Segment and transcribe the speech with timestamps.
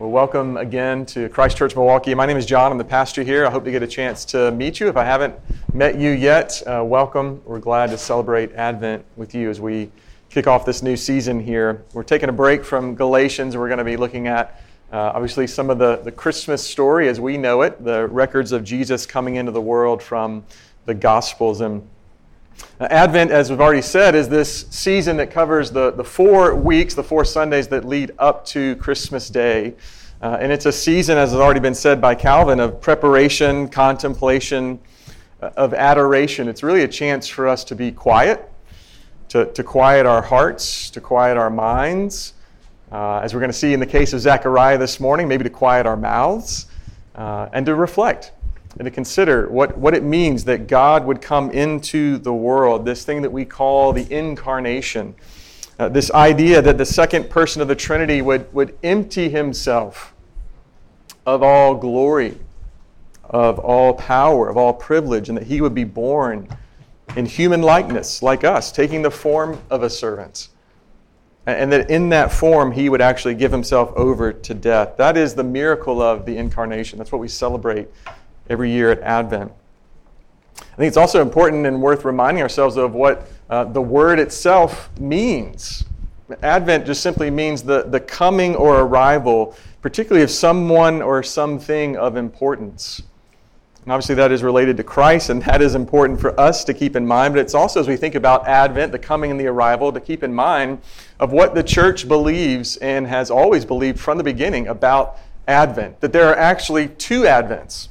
[0.00, 2.16] Well, welcome again to Christ Church Milwaukee.
[2.16, 2.72] My name is Jon.
[2.72, 3.46] I'm the pastor here.
[3.46, 4.88] I hope to get a chance to meet you.
[4.88, 5.36] If I haven't
[5.72, 7.40] met you yet, uh, welcome.
[7.44, 9.92] We're glad to celebrate Advent with you as we
[10.30, 11.84] kick off this new season here.
[11.92, 13.56] We're taking a break from Galatians.
[13.56, 17.20] We're going to be looking at, uh, obviously, some of the, the Christmas story as
[17.20, 20.44] we know it, the records of Jesus coming into the world from
[20.86, 21.60] the Gospels.
[21.60, 21.88] And
[22.80, 27.04] Advent, as we've already said, is this season that covers the, the four weeks, the
[27.04, 29.74] four Sundays that lead up to Christmas Day.
[30.20, 34.80] Uh, and it's a season, as has already been said by Calvin, of preparation, contemplation,
[35.40, 36.48] uh, of adoration.
[36.48, 38.50] It's really a chance for us to be quiet,
[39.28, 42.34] to, to quiet our hearts, to quiet our minds.
[42.90, 45.50] Uh, as we're going to see in the case of Zechariah this morning, maybe to
[45.50, 46.66] quiet our mouths
[47.14, 48.32] uh, and to reflect
[48.78, 53.04] and to consider what, what it means that God would come into the world, this
[53.04, 55.14] thing that we call the incarnation.
[55.78, 60.14] Uh, this idea that the second person of the Trinity would, would empty himself
[61.26, 62.38] of all glory,
[63.24, 66.48] of all power, of all privilege, and that he would be born
[67.16, 70.48] in human likeness, like us, taking the form of a servant.
[71.46, 74.96] And that in that form, he would actually give himself over to death.
[74.96, 76.98] That is the miracle of the incarnation.
[76.98, 77.88] That's what we celebrate
[78.48, 79.52] every year at Advent.
[80.60, 84.90] I think it's also important and worth reminding ourselves of what uh, the word itself
[84.98, 85.84] means.
[86.42, 92.16] Advent just simply means the, the coming or arrival, particularly of someone or something of
[92.16, 93.02] importance.
[93.84, 96.96] And obviously, that is related to Christ, and that is important for us to keep
[96.96, 97.34] in mind.
[97.34, 100.22] But it's also, as we think about Advent, the coming and the arrival, to keep
[100.22, 100.80] in mind
[101.20, 106.14] of what the church believes and has always believed from the beginning about Advent that
[106.14, 107.88] there are actually two Advents.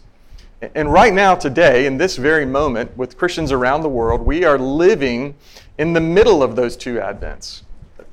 [0.75, 4.57] And right now, today, in this very moment, with Christians around the world, we are
[4.57, 5.35] living
[5.77, 7.63] in the middle of those two Advents.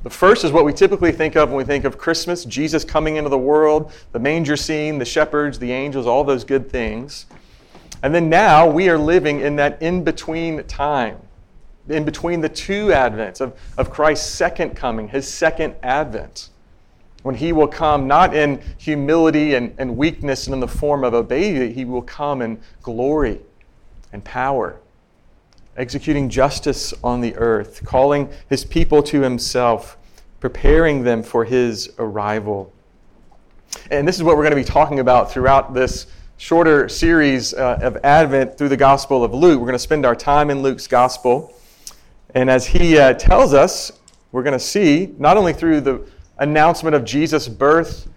[0.02, 3.16] The first is what we typically think of when we think of Christmas Jesus coming
[3.16, 7.26] into the world, the manger scene, the shepherds, the angels, all those good things.
[8.02, 11.18] And then now we are living in that in between time,
[11.88, 16.48] in between the two Advents of, of Christ's second coming, his second Advent
[17.22, 21.14] when he will come not in humility and, and weakness and in the form of
[21.14, 23.40] a baby, he will come in glory
[24.12, 24.80] and power,
[25.76, 29.96] executing justice on the earth, calling his people to himself,
[30.40, 32.72] preparing them for his arrival.
[33.90, 36.06] And this is what we're going to be talking about throughout this
[36.38, 39.60] shorter series uh, of Advent through the Gospel of Luke.
[39.60, 41.54] We're going to spend our time in Luke's Gospel.
[42.34, 43.92] And as he uh, tells us,
[44.32, 46.06] we're going to see, not only through the
[46.40, 48.08] announcement of Jesus' birth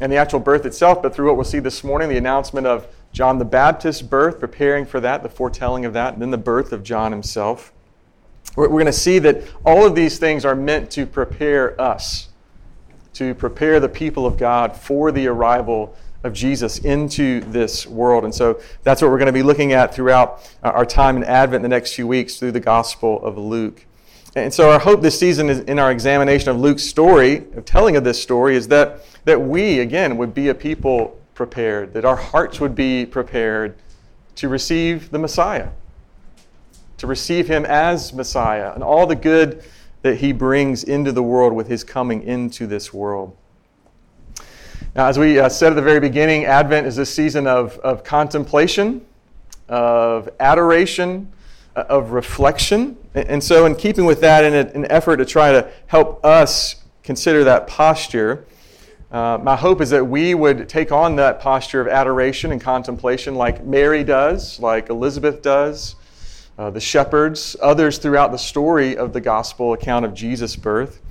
[0.00, 2.86] and the actual birth itself, but through what we'll see this morning, the announcement of
[3.12, 6.72] John the Baptist's birth, preparing for that, the foretelling of that, and then the birth
[6.72, 7.72] of John himself.
[8.56, 12.28] We're, we're going to see that all of these things are meant to prepare us,
[13.14, 15.94] to prepare the people of God for the arrival
[16.24, 18.24] of Jesus into this world.
[18.24, 21.24] And so that's what we're going to be looking at throughout uh, our time in
[21.24, 23.84] Advent in the next few weeks through the Gospel of Luke.
[24.34, 27.96] And so, our hope this season is in our examination of Luke's story, of telling
[27.96, 32.16] of this story, is that, that we, again, would be a people prepared, that our
[32.16, 33.76] hearts would be prepared
[34.36, 35.68] to receive the Messiah,
[36.96, 39.64] to receive him as Messiah, and all the good
[40.00, 43.36] that he brings into the world with his coming into this world.
[44.96, 48.02] Now, as we uh, said at the very beginning, Advent is a season of, of
[48.02, 49.04] contemplation,
[49.68, 51.30] of adoration,
[51.74, 52.96] of reflection.
[53.14, 57.44] And so, in keeping with that, in an effort to try to help us consider
[57.44, 58.44] that posture,
[59.10, 63.34] uh, my hope is that we would take on that posture of adoration and contemplation
[63.34, 65.96] like Mary does, like Elizabeth does,
[66.56, 71.01] uh, the shepherds, others throughout the story of the gospel account of Jesus' birth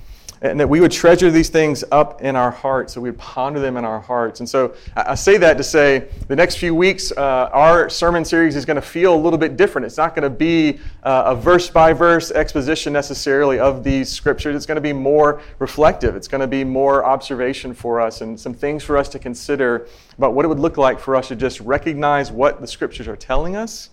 [0.42, 3.60] and that we would treasure these things up in our hearts, so we would ponder
[3.60, 4.40] them in our hearts.
[4.40, 8.56] And so I say that to say the next few weeks, uh, our sermon series
[8.56, 9.86] is going to feel a little bit different.
[9.86, 14.56] It's not going to be uh, a verse by verse exposition necessarily of these scriptures.
[14.56, 18.40] It's going to be more reflective, it's going to be more observation for us and
[18.40, 19.88] some things for us to consider
[20.18, 23.16] about what it would look like for us to just recognize what the scriptures are
[23.16, 23.90] telling us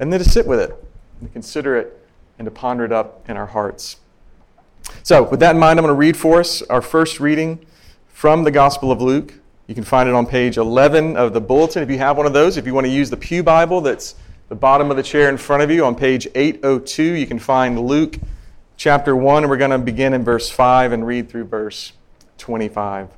[0.00, 0.72] and then to sit with it
[1.20, 1.98] and consider it
[2.38, 3.96] and to ponder it up in our hearts.
[5.02, 7.64] So, with that in mind, I'm going to read for us our first reading
[8.08, 9.34] from the Gospel of Luke.
[9.66, 12.32] You can find it on page 11 of the bulletin if you have one of
[12.32, 12.56] those.
[12.56, 14.14] If you want to use the Pew Bible, that's
[14.48, 17.02] the bottom of the chair in front of you on page 802.
[17.02, 18.18] You can find Luke
[18.76, 21.92] chapter 1, and we're going to begin in verse 5 and read through verse
[22.38, 23.08] 25.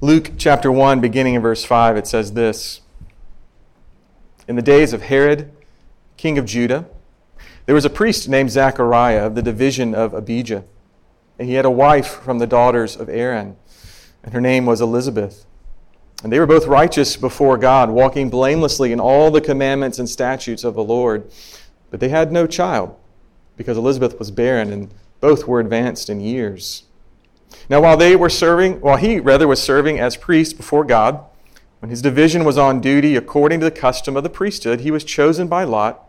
[0.00, 2.80] Luke chapter 1, beginning in verse 5, it says this
[4.48, 5.52] In the days of Herod,
[6.16, 6.86] king of Judah,
[7.66, 10.64] there was a priest named Zechariah of the division of Abijah.
[11.38, 13.56] and he had a wife from the daughters of Aaron,
[14.22, 15.44] and her name was Elizabeth.
[16.22, 20.62] And they were both righteous before God, walking blamelessly in all the commandments and statutes
[20.62, 21.28] of the Lord.
[21.90, 22.94] But they had no child,
[23.56, 26.84] because Elizabeth was barren, and both were advanced in years.
[27.68, 31.24] Now, while they were serving, while he rather was serving as priest before God,
[31.80, 35.02] when his division was on duty according to the custom of the priesthood, he was
[35.02, 36.08] chosen by Lot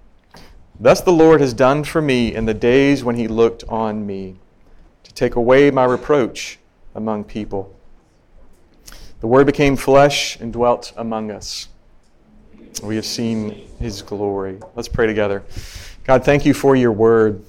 [0.81, 4.37] Thus the Lord has done for me in the days when he looked on me,
[5.03, 6.57] to take away my reproach
[6.95, 7.71] among people.
[9.19, 11.67] The Word became flesh and dwelt among us.
[12.81, 14.57] We have seen his glory.
[14.75, 15.43] Let's pray together.
[16.03, 17.43] God, thank you for your Word.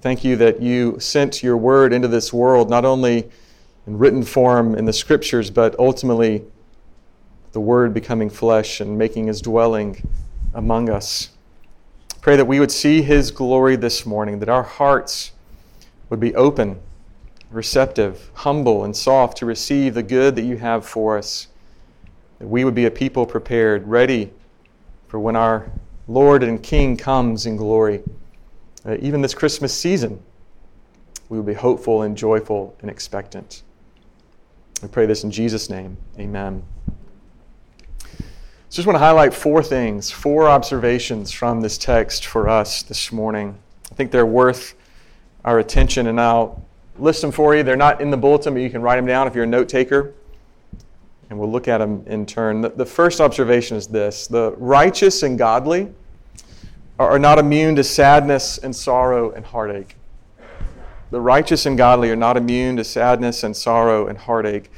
[0.00, 3.30] Thank you that you sent your Word into this world, not only
[3.86, 6.42] in written form in the Scriptures, but ultimately
[7.52, 10.02] the Word becoming flesh and making his dwelling
[10.52, 11.30] among us.
[12.26, 15.30] Pray that we would see His glory this morning, that our hearts
[16.10, 16.80] would be open,
[17.52, 21.46] receptive, humble, and soft to receive the good that you have for us.
[22.40, 24.32] That we would be a people prepared, ready
[25.06, 25.70] for when our
[26.08, 28.02] Lord and King comes in glory.
[28.84, 30.20] Uh, even this Christmas season,
[31.28, 33.62] we will be hopeful and joyful and expectant.
[34.82, 35.96] We pray this in Jesus' name.
[36.18, 36.64] Amen.
[38.76, 43.56] Just want to highlight four things, four observations from this text for us this morning.
[43.90, 44.74] I think they're worth
[45.46, 46.62] our attention, and I'll
[46.98, 47.62] list them for you.
[47.62, 49.70] They're not in the bulletin, but you can write them down if you're a note
[49.70, 50.12] taker,
[51.30, 52.60] and we'll look at them in turn.
[52.60, 55.90] The first observation is this the righteous and godly
[56.98, 59.96] are not immune to sadness and sorrow and heartache.
[61.10, 64.70] The righteous and godly are not immune to sadness and sorrow and heartache.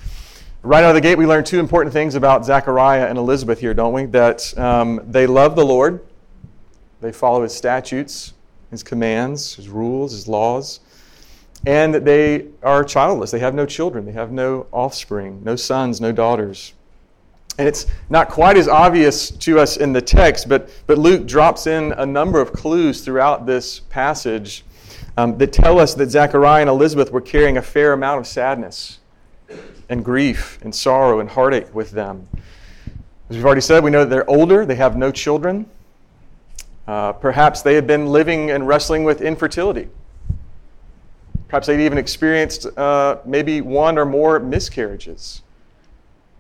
[0.64, 3.74] Right out of the gate, we learn two important things about Zechariah and Elizabeth here,
[3.74, 4.06] don't we?
[4.06, 6.04] That um, they love the Lord,
[7.00, 8.34] they follow his statutes,
[8.72, 10.80] his commands, his rules, his laws,
[11.64, 13.30] and that they are childless.
[13.30, 16.74] They have no children, they have no offspring, no sons, no daughters.
[17.56, 21.68] And it's not quite as obvious to us in the text, but, but Luke drops
[21.68, 24.64] in a number of clues throughout this passage
[25.16, 28.97] um, that tell us that Zechariah and Elizabeth were carrying a fair amount of sadness
[29.88, 32.28] and grief and sorrow and heartache with them.
[33.30, 35.66] As we've already said, we know that they're older, they have no children.
[36.86, 39.88] Uh, perhaps they had been living and wrestling with infertility.
[41.48, 45.42] Perhaps they'd even experienced uh, maybe one or more miscarriages.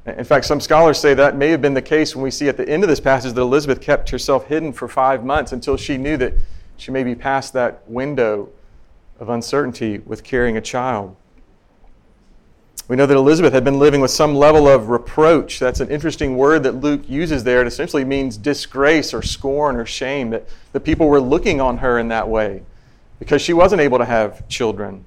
[0.06, 2.56] In fact, some scholars say that may have been the case when we see at
[2.56, 5.98] the end of this passage that Elizabeth kept herself hidden for five months until she
[5.98, 6.32] knew that
[6.78, 8.48] she may be past that window
[9.20, 11.14] of uncertainty with carrying a child.
[12.88, 15.58] We know that Elizabeth had been living with some level of reproach.
[15.58, 17.60] That's an interesting word that Luke uses there.
[17.60, 21.98] It essentially means disgrace or scorn or shame, that the people were looking on her
[21.98, 22.62] in that way
[23.18, 25.04] because she wasn't able to have children.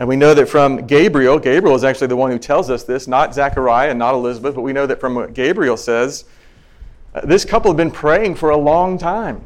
[0.00, 3.06] And we know that from Gabriel, Gabriel is actually the one who tells us this,
[3.06, 6.24] not Zechariah and not Elizabeth, but we know that from what Gabriel says,
[7.14, 9.42] uh, this couple had been praying for a long time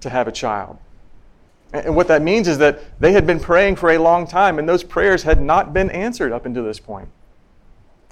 [0.00, 0.78] to have a child.
[1.72, 4.68] And what that means is that they had been praying for a long time, and
[4.68, 7.08] those prayers had not been answered up until this point.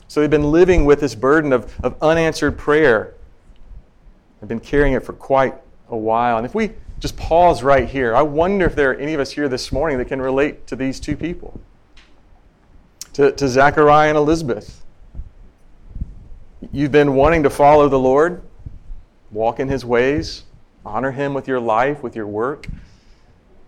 [0.09, 3.15] So they've been living with this burden of, of unanswered prayer.
[4.41, 5.55] They've been carrying it for quite
[5.89, 6.37] a while.
[6.37, 9.33] And if we just pause right here, I wonder if there are any of us
[9.33, 11.61] here this morning that can relate to these two people
[13.15, 14.85] to, to Zechariah and Elizabeth.
[16.73, 18.43] You've been wanting to follow the Lord,
[19.31, 20.45] walk in his ways,
[20.85, 22.67] honor him with your life, with your work.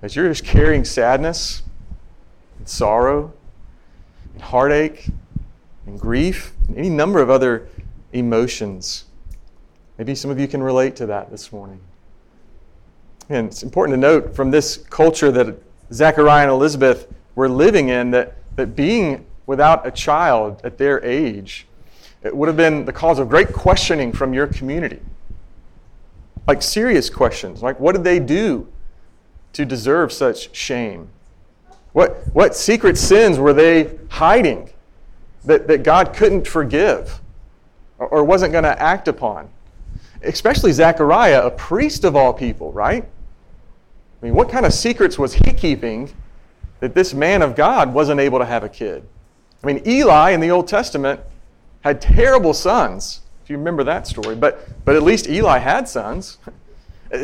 [0.03, 1.63] As you're just carrying sadness
[2.59, 3.33] and sorrow
[4.33, 5.09] and heartache
[5.87, 7.69] and grief and any number of other
[8.13, 9.05] emotions.
[9.97, 11.81] Maybe some of you can relate to that this morning.
[13.29, 15.61] And it's important to note from this culture that
[15.93, 21.67] Zechariah and Elizabeth were living in that, that being without a child at their age
[22.23, 25.01] it would have been the cause of great questioning from your community.
[26.47, 28.67] Like serious questions, like what did they do
[29.59, 31.09] to deserve such shame?
[31.93, 34.71] What, what secret sins were they hiding
[35.47, 37.21] that, that God couldn't forgive
[37.99, 39.49] or, or wasn't going to act upon?
[40.23, 43.03] Especially Zechariah, a priest of all people, right?
[43.03, 46.15] I mean, what kind of secrets was he keeping
[46.79, 49.03] that this man of God wasn't able to have a kid?
[49.65, 51.19] I mean, Eli in the Old Testament
[51.81, 56.39] had terrible sons, if you remember that story, but, but at least Eli had sons.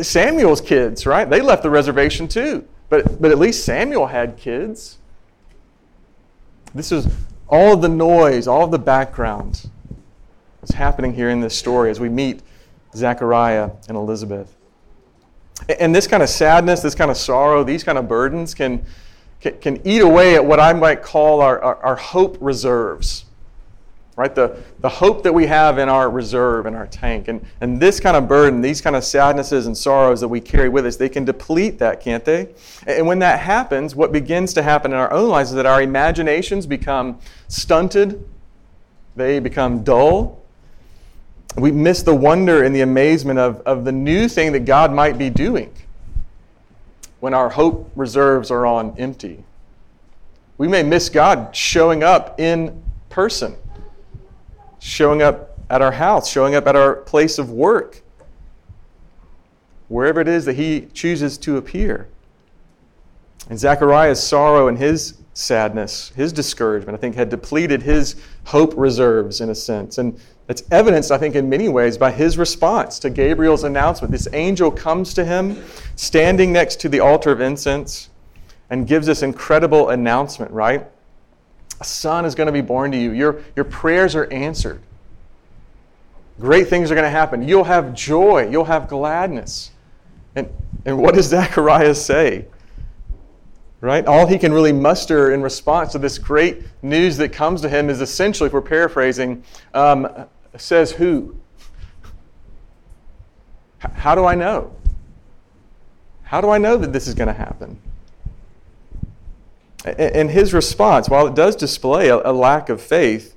[0.02, 1.28] Samuel's kids, right?
[1.28, 2.66] They left the reservation too.
[2.88, 4.98] But, but at least Samuel had kids.
[6.74, 7.08] This is
[7.48, 9.68] all of the noise, all of the background
[10.60, 12.40] that's happening here in this story as we meet
[12.94, 14.54] Zechariah and Elizabeth.
[15.78, 18.84] And this kind of sadness, this kind of sorrow, these kind of burdens can,
[19.40, 23.24] can, can eat away at what I might call our, our, our hope reserves
[24.16, 24.35] right?
[24.35, 27.28] The, the hope that we have in our reserve, in our tank.
[27.28, 30.68] And, and this kind of burden, these kind of sadnesses and sorrows that we carry
[30.68, 32.54] with us, they can deplete that, can't they?
[32.87, 35.83] And when that happens, what begins to happen in our own lives is that our
[35.83, 37.18] imaginations become
[37.49, 38.25] stunted,
[39.16, 40.40] they become dull.
[41.56, 45.18] We miss the wonder and the amazement of, of the new thing that God might
[45.18, 45.73] be doing
[47.21, 49.44] when our hope reserves are on empty.
[50.59, 53.56] We may miss God showing up in person
[54.84, 58.02] showing up at our house, showing up at our place of work,
[59.88, 62.06] wherever it is that he chooses to appear.
[63.48, 69.40] And Zechariah's sorrow and his sadness, his discouragement, I think, had depleted his hope reserves
[69.40, 69.96] in a sense.
[69.96, 74.12] And it's evidenced, I think, in many ways by his response to Gabriel's announcement.
[74.12, 75.64] This angel comes to him,
[75.96, 78.10] standing next to the altar of incense,
[78.68, 80.86] and gives this incredible announcement, right?
[81.84, 83.12] A son is going to be born to you.
[83.12, 84.80] Your, your prayers are answered.
[86.40, 87.46] Great things are going to happen.
[87.46, 88.48] You'll have joy.
[88.48, 89.70] You'll have gladness.
[90.34, 90.48] And,
[90.86, 92.46] and what does Zechariah say?
[93.82, 94.06] Right?
[94.06, 97.90] All he can really muster in response to this great news that comes to him
[97.90, 100.08] is essentially, if we're paraphrasing, um,
[100.56, 101.36] says who?
[103.78, 104.74] How do I know?
[106.22, 107.78] How do I know that this is going to happen?
[109.84, 113.36] And his response, while it does display a, lack of faith,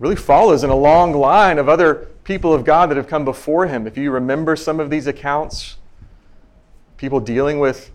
[0.00, 3.66] really follows in a long line of other people of God that have come before
[3.66, 3.86] him.
[3.86, 5.76] If you remember some of these accounts,
[6.96, 7.92] people dealing with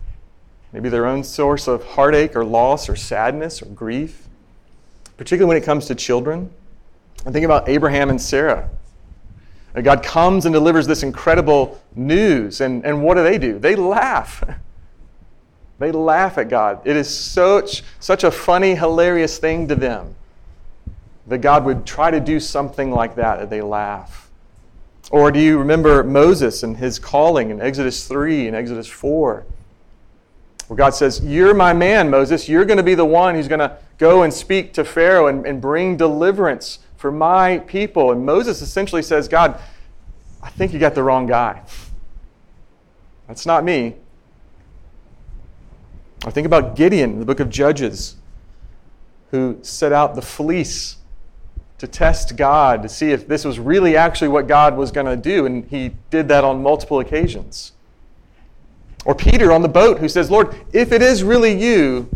[0.71, 4.27] maybe their own source of heartache or loss or sadness or grief,
[5.17, 6.49] particularly when it comes to children.
[7.25, 8.69] I think about Abraham and Sarah.
[9.81, 13.59] God comes and delivers this incredible news, and, and what do they do?
[13.59, 14.43] They laugh.
[15.79, 16.81] They laugh at God.
[16.85, 20.15] It is such, such a funny, hilarious thing to them
[21.27, 24.29] that God would try to do something like that, and they laugh.
[25.11, 29.45] Or do you remember Moses and his calling in Exodus 3 and Exodus 4?
[30.67, 32.49] Where God says, You're my man, Moses.
[32.49, 35.45] You're going to be the one who's going to go and speak to Pharaoh and,
[35.45, 38.11] and bring deliverance for my people.
[38.11, 39.59] And Moses essentially says, God,
[40.41, 41.61] I think you got the wrong guy.
[43.27, 43.95] That's not me.
[46.25, 48.15] Or think about Gideon in the book of Judges,
[49.31, 50.97] who set out the fleece
[51.77, 55.15] to test God to see if this was really actually what God was going to
[55.15, 57.73] do, and he did that on multiple occasions.
[59.05, 62.09] Or Peter on the boat who says, Lord, if it is really you,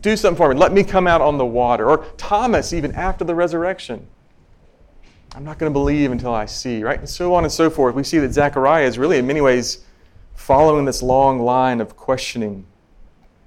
[0.00, 0.60] do something for me.
[0.60, 1.90] Let me come out on the water.
[1.90, 4.06] Or Thomas, even after the resurrection.
[5.34, 6.98] I'm not going to believe until I see, right?
[6.98, 7.94] And so on and so forth.
[7.94, 9.84] We see that Zechariah is really, in many ways,
[10.34, 12.64] following this long line of questioning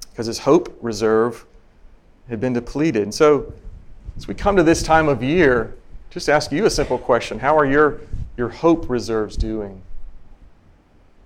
[0.10, 1.46] because his hope reserve
[2.30, 3.04] had been depleted.
[3.04, 3.52] And so,
[4.16, 5.76] as we come to this time of year,
[6.12, 8.02] just ask you a simple question How are your,
[8.38, 9.82] your hope reserves doing?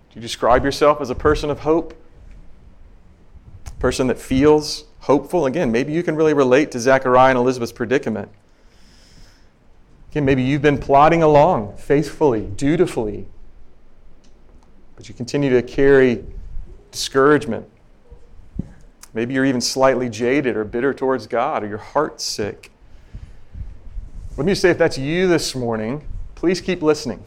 [0.09, 1.93] Do you describe yourself as a person of hope?
[3.65, 5.45] A person that feels hopeful?
[5.45, 8.29] Again, maybe you can really relate to Zechariah and Elizabeth's predicament.
[10.11, 13.27] Again, maybe you've been plodding along faithfully, dutifully,
[14.97, 16.25] but you continue to carry
[16.91, 17.69] discouragement.
[19.13, 22.71] Maybe you're even slightly jaded or bitter towards God, or your heart's sick.
[24.35, 27.23] Let me say if that's you this morning, please keep listening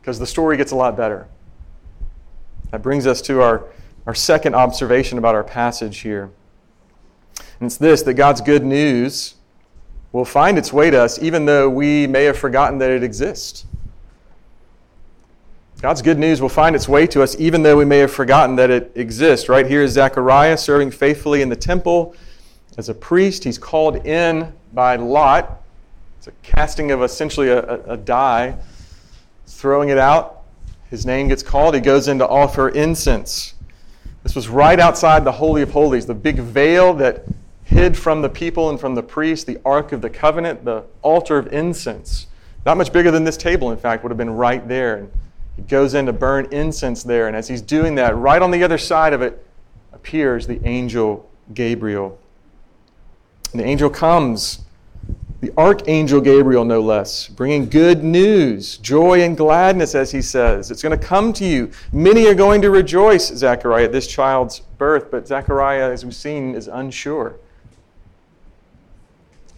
[0.00, 1.28] because the story gets a lot better.
[2.72, 3.64] That brings us to our,
[4.06, 6.30] our second observation about our passage here.
[7.60, 9.34] And it's this that God's good news
[10.12, 13.66] will find its way to us even though we may have forgotten that it exists.
[15.80, 18.56] God's good news will find its way to us even though we may have forgotten
[18.56, 19.48] that it exists.
[19.48, 22.16] Right here is Zechariah serving faithfully in the temple
[22.76, 23.44] as a priest.
[23.44, 25.62] He's called in by Lot.
[26.18, 28.56] It's a casting of essentially a, a, a die,
[29.46, 30.42] throwing it out.
[30.90, 31.76] His name gets called.
[31.76, 33.54] He goes in to offer incense.
[34.24, 37.24] This was right outside the Holy of Holies, the big veil that
[37.62, 41.38] hid from the people and from the priests the Ark of the Covenant, the altar
[41.38, 42.26] of incense.
[42.66, 45.08] Not much bigger than this table, in fact, would have been right there.
[45.58, 47.26] He goes in to burn incense there.
[47.26, 49.44] And as he's doing that, right on the other side of it
[49.92, 52.16] appears the angel Gabriel.
[53.50, 54.60] And the angel comes,
[55.40, 60.70] the archangel Gabriel, no less, bringing good news, joy and gladness, as he says.
[60.70, 61.72] It's going to come to you.
[61.92, 66.54] Many are going to rejoice, Zechariah, at this child's birth, but Zechariah, as we've seen,
[66.54, 67.34] is unsure.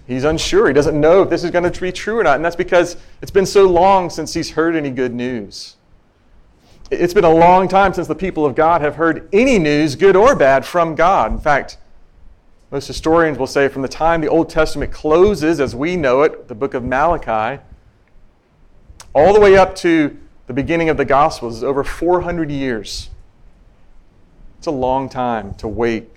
[0.07, 0.69] He's unsure.
[0.69, 2.37] He doesn't know if this is going to be true or not.
[2.37, 5.77] And that's because it's been so long since he's heard any good news.
[6.91, 10.17] It's been a long time since the people of God have heard any news, good
[10.17, 11.33] or bad, from God.
[11.33, 11.79] In fact,
[12.71, 16.49] most historians will say from the time the Old Testament closes as we know it,
[16.49, 17.63] the book of Malachi,
[19.15, 23.11] all the way up to the beginning of the Gospels is over 400 years.
[24.59, 26.11] It's a long time to wait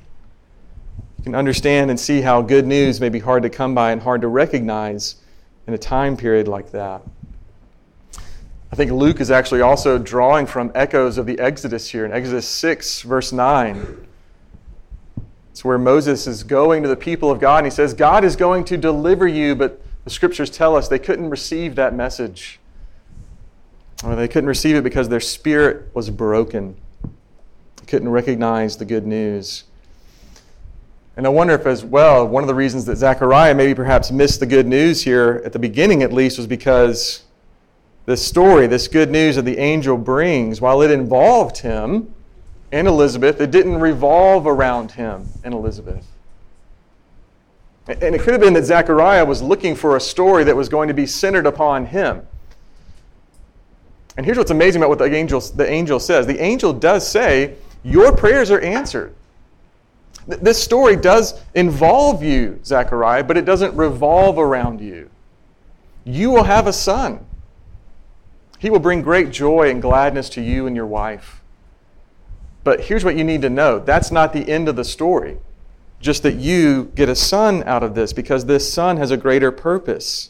[1.23, 4.01] you can understand and see how good news may be hard to come by and
[4.01, 5.15] hard to recognize
[5.67, 7.01] in a time period like that.
[8.73, 12.47] I think Luke is actually also drawing from echoes of the Exodus here in Exodus
[12.47, 14.07] 6, verse 9.
[15.51, 18.35] It's where Moses is going to the people of God and he says, God is
[18.35, 22.59] going to deliver you, but the scriptures tell us they couldn't receive that message.
[24.03, 26.75] Or they couldn't receive it because their spirit was broken.
[27.75, 29.65] They couldn't recognize the good news.
[31.15, 34.39] And I wonder if, as well, one of the reasons that Zechariah maybe perhaps missed
[34.39, 37.21] the good news here, at the beginning at least, was because
[38.05, 42.13] this story, this good news that the angel brings, while it involved him
[42.71, 46.05] and Elizabeth, it didn't revolve around him and Elizabeth.
[47.87, 50.87] And it could have been that Zechariah was looking for a story that was going
[50.87, 52.25] to be centered upon him.
[54.15, 57.55] And here's what's amazing about what the angel, the angel says the angel does say,
[57.83, 59.13] Your prayers are answered.
[60.27, 65.09] This story does involve you, Zechariah, but it doesn't revolve around you.
[66.05, 67.25] You will have a son.
[68.63, 71.41] He will bring great joy and gladness to you and your wife.
[72.63, 75.37] But here's what you need to know that's not the end of the story.
[75.99, 79.51] Just that you get a son out of this because this son has a greater
[79.51, 80.29] purpose.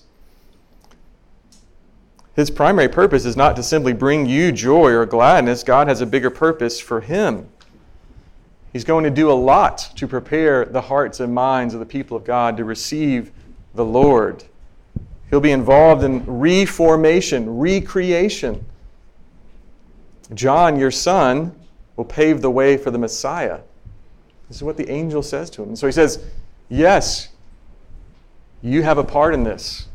[2.36, 6.06] His primary purpose is not to simply bring you joy or gladness, God has a
[6.08, 7.48] bigger purpose for him.
[8.72, 12.18] He's going to do a lot to prepare the hearts and minds of the people
[12.18, 13.32] of God to receive
[13.76, 14.46] the Lord.
[15.34, 18.64] He'll be involved in reformation, recreation.
[20.36, 21.56] John, your son,
[21.96, 23.62] will pave the way for the Messiah.
[24.48, 25.70] This is what the angel says to him.
[25.70, 26.24] And so he says,
[26.70, 27.30] Yes,
[28.62, 29.88] you have a part in this.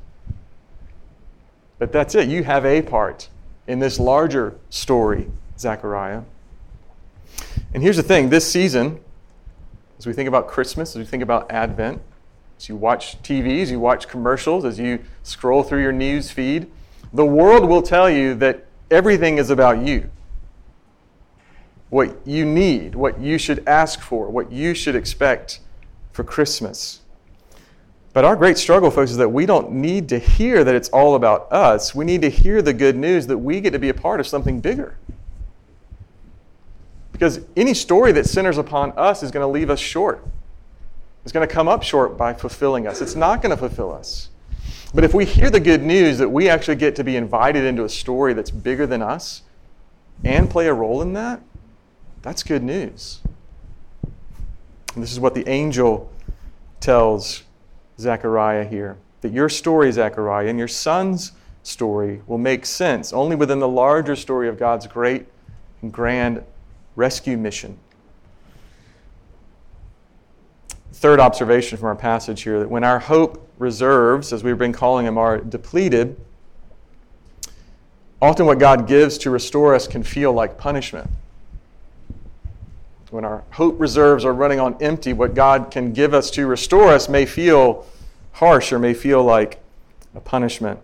[1.79, 2.29] But that's it.
[2.29, 3.29] You have a part
[3.69, 6.23] in this larger story, Zechariah.
[7.73, 8.99] And here's the thing this season,
[10.01, 12.03] as we think about Christmas, as we think about Advent,
[12.59, 16.69] as you watch TVs, you watch commercials, as you scroll through your news feed,
[17.13, 20.11] the world will tell you that everything is about you.
[21.91, 25.61] What you need, what you should ask for, what you should expect
[26.13, 27.01] for Christmas.
[28.13, 31.15] But our great struggle, folks, is that we don't need to hear that it's all
[31.15, 31.95] about us.
[31.95, 34.27] We need to hear the good news that we get to be a part of
[34.27, 34.99] something bigger.
[37.13, 40.27] Because any story that centers upon us is going to leave us short.
[41.29, 43.03] It's going to come up short by fulfilling us.
[43.03, 44.31] It's not going to fulfill us.
[44.95, 47.85] But if we hear the good news that we actually get to be invited into
[47.85, 49.43] a story that's bigger than us
[50.25, 51.43] and play a role in that,
[52.23, 53.21] that's good news.
[54.95, 56.11] And this is what the angel
[56.81, 57.43] tells
[58.01, 63.59] Zechariah here that your story, Zechariah, and your son's story will make sense only within
[63.59, 65.27] the larger story of God's great
[65.83, 66.43] and grand
[66.97, 67.79] rescue mission.
[70.99, 75.07] Third observation from our passage here that when our hope reserves, as we've been calling
[75.07, 76.21] them, are depleted,
[78.21, 81.09] often what God gives to restore us can feel like punishment.
[83.11, 86.89] When our hope reserves are running on empty, what God can give us to restore
[86.89, 87.87] us may feel
[88.33, 89.61] harsh or may feel like
[90.17, 90.81] a punishment.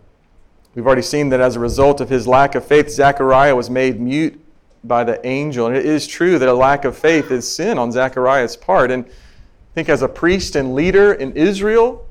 [0.76, 3.98] We've already seen that as a result of his lack of faith, Zechariah was made
[3.98, 4.40] mute
[4.84, 5.66] by the angel.
[5.66, 8.92] And it is true that a lack of faith is sin on Zechariah's part.
[8.92, 9.06] And
[9.74, 12.06] think as a priest and leader in Israel,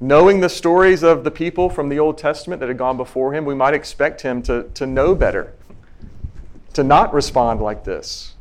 [0.00, 3.44] knowing the stories of the people from the Old Testament that had gone before him,
[3.44, 5.52] we might expect him to, to know better,
[6.72, 8.34] to not respond like this,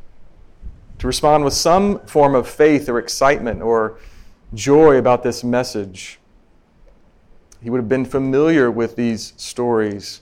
[1.00, 4.00] to respond with some form of faith or excitement or
[4.54, 6.20] joy about this message.
[7.62, 10.22] He would have been familiar with these stories.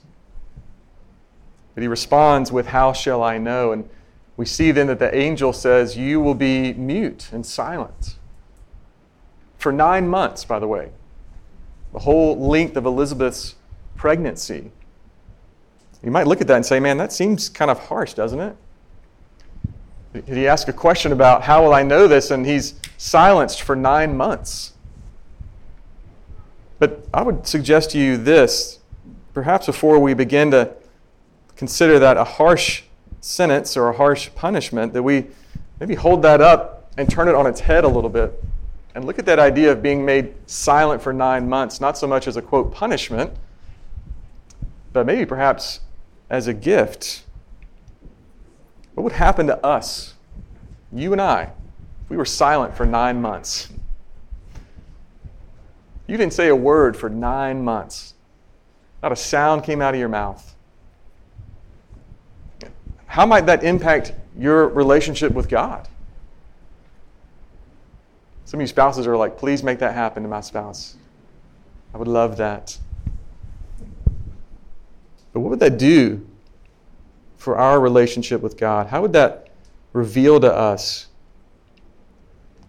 [1.76, 3.72] But he responds with, How shall I know?
[3.72, 3.88] And
[4.38, 8.16] we see then that the angel says, You will be mute and silent.
[9.58, 10.92] For nine months, by the way,
[11.92, 13.56] the whole length of Elizabeth's
[13.96, 14.72] pregnancy.
[16.04, 18.56] You might look at that and say, Man, that seems kind of harsh, doesn't it?
[20.28, 24.16] He asked a question about how will I know this, and he's silenced for nine
[24.16, 24.74] months.
[26.80, 28.80] But I would suggest to you this
[29.34, 30.74] perhaps before we begin to
[31.56, 32.84] consider that a harsh
[33.22, 35.28] sentence or a harsh punishment, that we
[35.80, 38.44] maybe hold that up and turn it on its head a little bit
[38.96, 42.28] and look at that idea of being made silent for nine months, not so much
[42.28, 43.32] as a quote punishment,
[44.92, 45.82] but maybe perhaps
[46.30, 47.24] as a gift
[48.98, 50.16] what would happen to us,
[50.92, 51.52] you and I,
[52.04, 53.70] if we were silent for nine months?
[56.08, 58.16] You didn't say a word for nine months.
[59.04, 60.56] Not a sound came out of your mouth.
[63.08, 65.88] How might that impact your relationship with God?
[68.46, 70.96] Some of you spouses are like, please make that happen to my spouse.
[71.94, 72.78] I would love that.
[75.34, 76.26] But what would that do
[77.38, 78.88] for our relationship with God?
[78.88, 79.50] How would that
[79.94, 81.08] reveal to us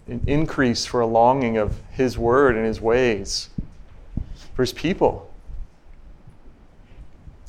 [0.07, 3.51] an increase for a longing of His Word and His ways
[4.55, 5.31] for His people?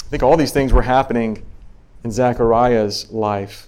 [0.05, 1.45] I think all these things were happening
[2.03, 3.67] in Zechariah's life.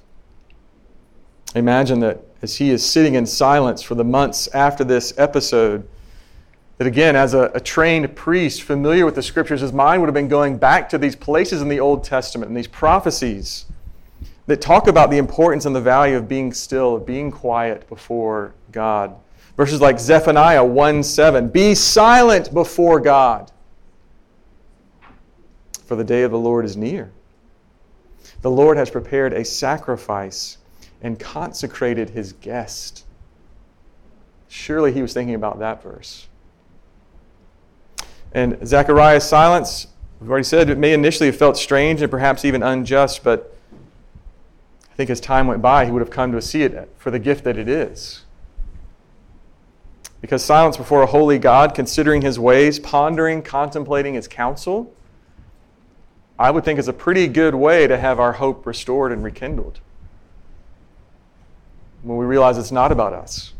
[1.56, 5.88] Imagine that as he is sitting in silence for the months after this episode,
[6.78, 10.16] that again, as a, a, trained priest familiar with the scriptures, his mind would have
[10.16, 13.66] been going back to these places in the Old Testament and these prophecies
[14.48, 18.54] that talk about the importance and the value of being still, of being quiet before
[18.72, 19.16] God.
[19.56, 23.52] Verses like Zephaniah 1 7 Be silent before God,
[25.86, 27.12] for the day of the Lord is near.
[28.42, 30.58] The Lord has prepared a sacrifice
[31.02, 33.06] and consecrated his guest.
[34.48, 36.28] Surely he was thinking about that verse.
[38.34, 39.88] And Zechariah's silence,
[40.20, 43.56] we've already said, it may initially have felt strange and perhaps even unjust, but
[44.92, 47.20] I think as time went by, he would have come to see it for the
[47.20, 48.24] gift that it is.
[50.22, 54.94] Because silence before a holy God, considering his ways, pondering, contemplating his counsel,
[56.42, 59.80] I would think is a pretty good way to have our hope restored and rekindled.
[62.02, 63.54] When we realize it's not about us,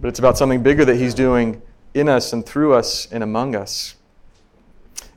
[0.00, 1.60] but it's about something bigger that he's doing
[1.92, 3.96] in us and through us and among us.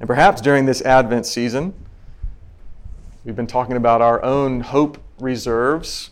[0.01, 1.73] And perhaps during this Advent season,
[3.23, 6.09] we've been talking about our own hope reserves.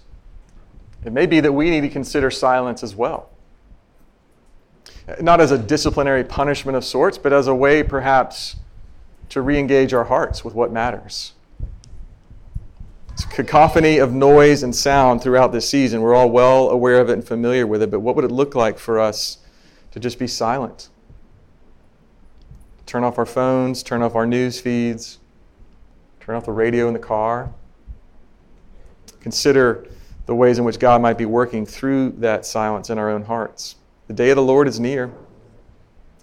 [1.04, 3.32] It may be that we need to consider silence as well.
[5.20, 8.56] Not as a disciplinary punishment of sorts, but as a way perhaps
[9.30, 11.34] to re engage our hearts with what matters.
[13.14, 16.02] It's a cacophony of noise and sound throughout this season.
[16.02, 18.56] We're all well aware of it and familiar with it, but what would it look
[18.56, 19.38] like for us
[19.96, 20.90] to just be silent.
[22.86, 25.20] Turn off our phones, turn off our news feeds,
[26.20, 27.54] turn off the radio in the car.
[29.22, 29.88] Consider
[30.26, 33.78] the ways in which God might be working through that silence in our own hearts.
[34.08, 35.14] The day of the Lord is near.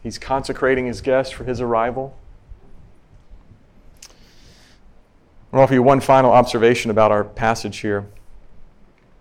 [0.02, 2.14] He's consecrating his guests for his arrival.
[5.52, 8.06] I want to offer you one final observation about our passage here.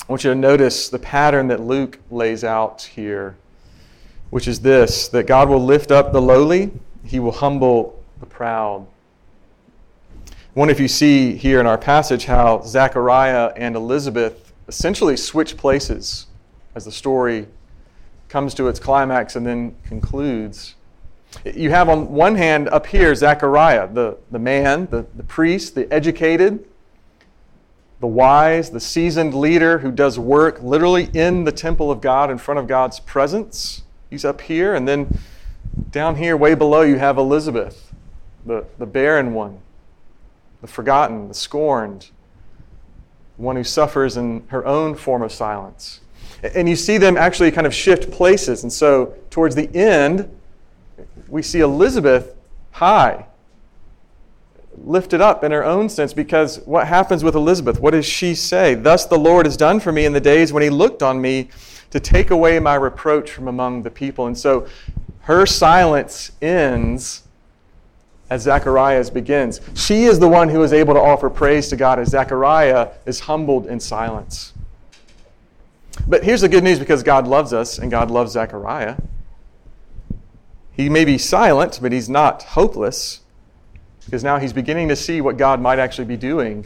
[0.01, 3.35] I want you to notice the pattern that Luke lays out here
[4.31, 6.71] which is this that God will lift up the lowly,
[7.05, 8.87] he will humble the proud.
[10.53, 16.27] One, if you see here in our passage how Zechariah and Elizabeth essentially switch places
[16.75, 17.47] as the story
[18.27, 20.75] comes to its climax and then concludes.
[21.45, 25.91] You have on one hand up here Zechariah, the, the man, the, the priest, the
[25.91, 26.65] educated,
[27.99, 32.37] the wise, the seasoned leader who does work literally in the temple of God in
[32.37, 33.83] front of God's presence.
[34.09, 34.75] He's up here.
[34.75, 35.19] And then
[35.91, 37.93] down here, way below, you have Elizabeth,
[38.45, 39.59] the, the barren one,
[40.61, 42.09] the forgotten, the scorned,
[43.37, 46.01] one who suffers in her own form of silence.
[46.55, 48.63] And you see them actually kind of shift places.
[48.63, 50.29] And so, towards the end,
[51.27, 52.35] we see Elizabeth
[52.71, 53.25] high,
[54.77, 57.79] lifted up in her own sense, because what happens with Elizabeth?
[57.79, 58.73] What does she say?
[58.75, 61.49] Thus the Lord has done for me in the days when he looked on me
[61.91, 64.27] to take away my reproach from among the people.
[64.27, 64.67] And so
[65.21, 67.23] her silence ends
[68.29, 69.59] as Zechariah's begins.
[69.75, 73.19] She is the one who is able to offer praise to God as Zechariah is
[73.19, 74.53] humbled in silence.
[76.07, 78.95] But here's the good news because God loves us and God loves Zechariah.
[80.81, 83.19] He may be silent, but he's not hopeless
[84.03, 86.65] because now he's beginning to see what God might actually be doing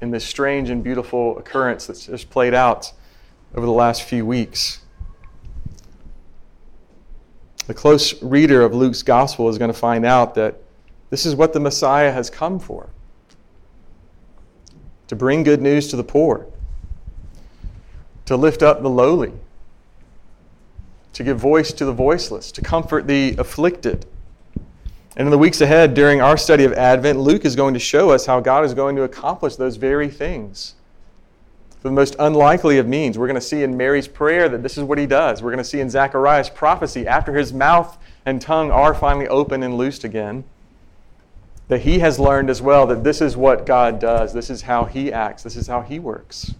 [0.00, 2.92] in this strange and beautiful occurrence that's just played out
[3.56, 4.82] over the last few weeks.
[7.66, 10.62] The close reader of Luke's gospel is going to find out that
[11.10, 12.90] this is what the Messiah has come for
[15.08, 16.46] to bring good news to the poor,
[18.26, 19.32] to lift up the lowly,
[21.12, 24.06] to give voice to the voiceless, to comfort the afflicted.
[25.16, 28.10] And in the weeks ahead, during our study of Advent, Luke is going to show
[28.10, 30.76] us how God is going to accomplish those very things.
[31.80, 34.76] For the most unlikely of means, we're going to see in Mary's prayer that this
[34.76, 35.42] is what he does.
[35.42, 39.62] We're going to see in Zechariah's prophecy, after his mouth and tongue are finally open
[39.62, 40.44] and loosed again,
[41.68, 44.32] that he has learned as well that this is what God does.
[44.32, 45.42] This is how he acts.
[45.42, 46.54] This is how he works.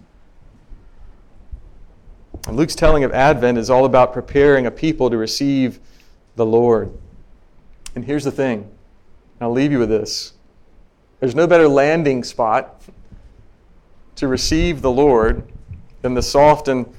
[2.49, 5.79] Luke's telling of Advent is all about preparing a people to receive
[6.35, 6.91] the Lord.
[7.95, 8.69] And here's the thing
[9.39, 10.33] I'll leave you with this
[11.19, 12.81] there's no better landing spot
[14.15, 15.43] to receive the Lord
[16.01, 16.91] than the soft and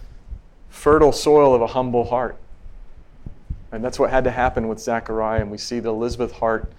[0.69, 2.37] fertile soil of a humble heart.
[3.73, 5.41] And that's what had to happen with Zechariah.
[5.41, 6.73] And we see that Elizabeth heart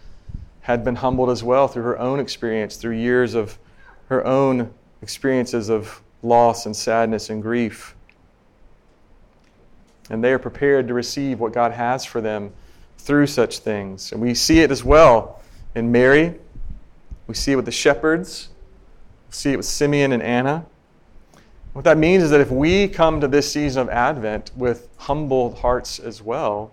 [0.61, 3.59] had been humbled as well through her own experience, through years of
[4.07, 7.92] her own experiences of loss and sadness and grief.
[10.09, 12.51] And they are prepared to receive what God has for them
[12.97, 14.11] through such things.
[14.11, 15.41] And we see it as well
[15.75, 16.35] in Mary.
[17.27, 18.49] We see it with the shepherds.
[19.29, 20.65] We see it with Simeon and Anna.
[21.73, 25.59] What that means is that if we come to this season of Advent with humbled
[25.59, 26.71] hearts as well,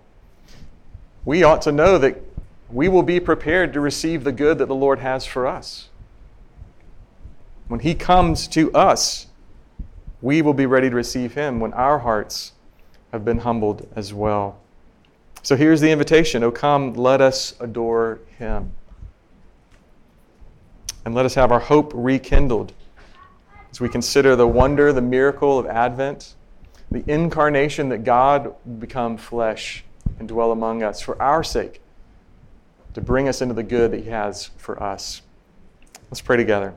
[1.25, 2.21] we ought to know that
[2.69, 5.89] we will be prepared to receive the good that the Lord has for us.
[7.67, 9.27] When He comes to us,
[10.21, 12.53] we will be ready to receive Him when our hearts
[13.11, 14.59] have been humbled as well.
[15.43, 18.71] So here's the invitation Oh, come, let us adore Him.
[21.03, 22.73] And let us have our hope rekindled
[23.71, 26.35] as we consider the wonder, the miracle of Advent,
[26.91, 29.83] the incarnation that God become flesh
[30.19, 31.81] and dwell among us for our sake
[32.93, 35.21] to bring us into the good that He has for us.
[36.09, 36.73] Let's pray together.